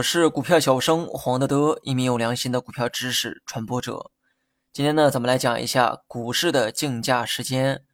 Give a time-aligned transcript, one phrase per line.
[0.00, 4.10] 我是股票小生黄德德，一名有良心的股票知识传播者。
[4.72, 7.84] 今天呢，咱们来讲一下股市的竞价时间。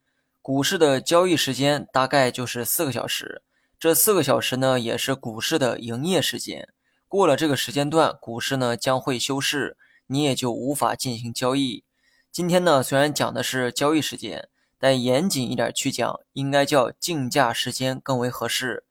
[0.40, 3.42] 股市的交易时间大概就是四个小时，
[3.76, 6.68] 这四个小时呢，也是股市的营业时间。
[7.08, 9.76] 过了这个时间段，股市呢将会休市，
[10.06, 11.82] 你也就无法进行交易。
[12.30, 14.48] 今天呢，虽然讲的是交易时间，
[14.78, 18.84] 但严谨一点去讲，应该叫竞价时间更为合适。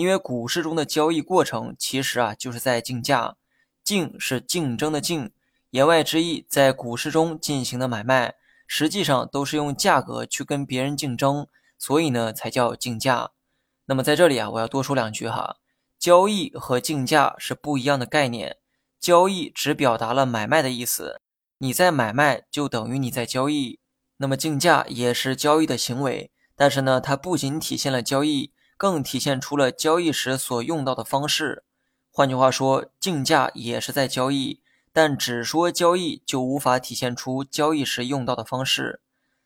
[0.00, 3.36] 因为股市中的交易过程其实啊就是在竞价，
[3.84, 5.30] 竞是竞争的竞，
[5.72, 13.32] 言外之意，在股市中进行的买卖，实际上都是用价格去跟别人竞争，所以呢才叫竞价。
[13.84, 15.58] 那么在这里啊，我要多说两句哈，
[15.98, 18.56] 交易和竞价是不一样的概念，
[18.98, 21.20] 交易只表达了买卖的意思，
[21.58, 23.78] 你在买卖就等于你在交易，
[24.16, 28.54] 那么竞价也是交易的行为，但是呢，它不仅体现了交易。
[28.80, 31.64] 更体现出了交易时所用到的方式。
[32.10, 39.02] 换句话说，竞价也是在交易，但只说交易就无法体现出交易时用到的方式。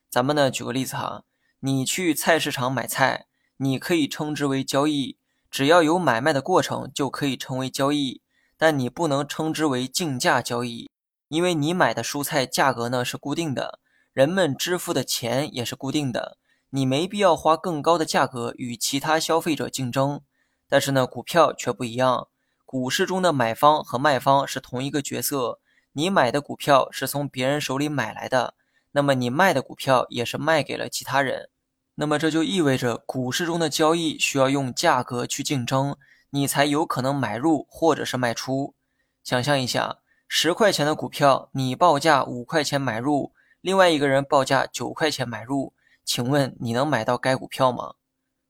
[0.09, 1.25] 咱们呢，举个例子哈，
[1.59, 5.19] 你去菜市场买菜，你可以称之为交易，
[5.51, 8.23] 只要有买卖的过程就可以成为交易，
[8.57, 10.89] 但你不能称之为竞价交易，
[11.27, 13.81] 因为你买的蔬菜价格呢是固定的，
[14.13, 16.39] 人们支付的钱也是固定的。
[16.77, 20.23] 你没必要花更高的价格与其他消费者竞争，
[20.69, 22.27] 但是呢，股票却不一样。
[22.65, 25.61] 股市中的买方和卖方是同一个角色，
[25.93, 28.55] 你买的股票是从别人手里买来的，
[28.91, 31.49] 那么你卖的股票也是卖给了其他人。
[31.95, 35.97] 那么这就意味着，股市中的交易需要用价格去竞争，
[36.31, 38.75] 你才有可能买入或者是卖出。
[39.23, 45.73] 想象一下，十块钱的股票，你报价五块钱买入，另外一个人报价九块钱买入。
[46.05, 47.95] 请问你能买到该股票吗？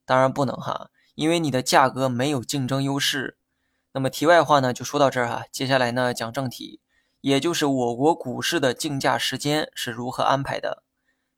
[0.05, 3.38] 当然不能哈，因为你的价格没有竞争优势。
[3.92, 5.44] 那么题外话呢，就说到这儿哈。
[5.52, 6.80] 接下来呢，讲正题，
[7.20, 10.83] 也就是我国股市的竞价时间是如何安排的。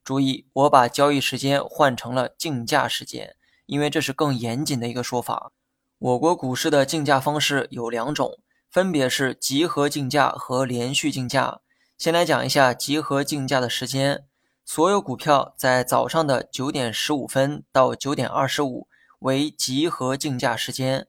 [0.02, 3.36] 注意，我把交易时间换成了竞价时间，
[3.66, 5.52] 因为这是更严谨的一个说法。
[5.98, 8.38] 我国股市的竞价方式有两种，
[8.70, 11.60] 分别是集合竞价和连续竞价。
[11.98, 14.24] 先来讲一下集合竞价的时间。
[14.68, 18.88] 所有股票在早上的九点十五分到九点二十五
[19.20, 21.06] 为集合竞价时间，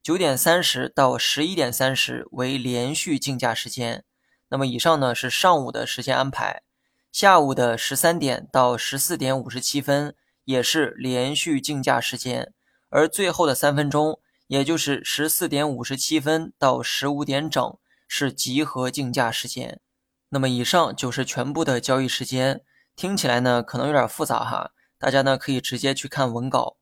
[0.00, 4.04] 九点三十到十一点三十为连续竞价时间。
[4.50, 6.62] 那么以上呢是上午的时间安排，
[7.10, 12.52] 下午的十三点到十四点五十七分也是连续竞价时间，
[12.90, 19.80] 而最后的三分钟，也就是十四点五十七分到十五点整是集合竞价时间。
[20.28, 22.62] 那么以上就是全部的交易时间。
[23.00, 26.76] 听起来呢可能有点复杂哈，大家呢可以直接去看文稿，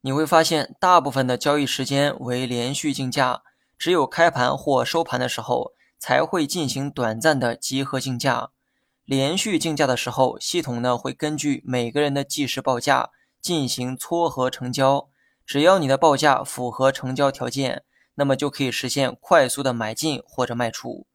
[0.00, 3.42] 你会发现大部分的交易时间为连续竞价，
[3.76, 8.48] 只有开盘或收盘的时候才会进行短暂的集合竞价。
[9.04, 13.10] 连续竞价的时候，系统呢会根据每个人的即时报价
[13.42, 15.10] 进行撮合成交，
[15.44, 21.06] 只要你的报价符合成交条件，那么就可以实现快速的买进或者卖出。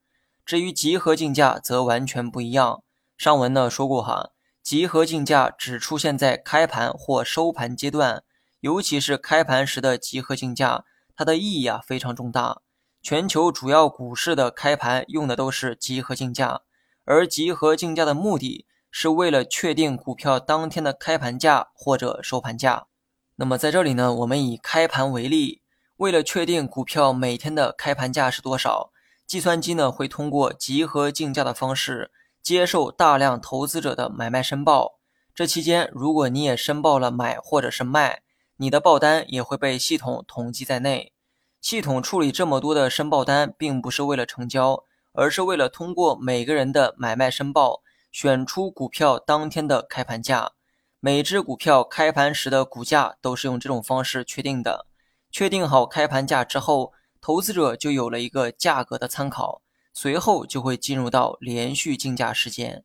[0.45, 2.83] 至于集合竞价则完全不一样，
[3.17, 4.29] 上文呢说过哈。
[4.63, 8.23] 集合竞价只出现在开盘或收盘阶段，
[8.61, 10.85] 尤其是开盘时的集合竞价，
[11.17, 12.61] 它的意义啊非常重大。
[13.01, 16.61] 全球主要股市的开盘用的都是集合竞价，
[17.03, 22.87] 而集合竞价的目的是为了确定股票当天的开盘价或者收盘价。
[23.35, 25.61] 那么在这里呢，我们以开盘为例，
[25.97, 28.93] 为了确定股票每天的开盘价是多少，
[29.27, 32.11] 计算机呢会通过集合竞价的方式。
[32.43, 34.99] 接受大量投资者的买卖申报，
[35.33, 38.21] 这期间如果你也申报了买或者是卖，
[38.57, 41.13] 你的报单也会被系统统计在内。
[41.61, 44.83] 系统处理这么多的申报单，并不是为了成交，
[45.13, 50.51] 而是为了通过每个人的买卖申报，选出股票当天的开盘价。
[50.99, 54.85] 每只股票开盘时的股价都是用这种方式确定的。
[55.31, 59.62] 确定好开盘价之后，投资者就有了一个价格的参考。
[59.93, 62.83] 随后就会进入到连续竞价时间。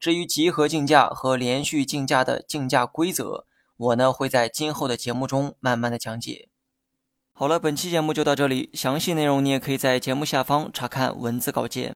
[0.00, 6.48] 至于集合竞价和连续竞价的竞价规则，我呢会在今后的节目中慢慢的讲解。
[7.32, 11.94] 好了，本期节目就到这里，详细内容你也可以在节目下方查看文字稿件。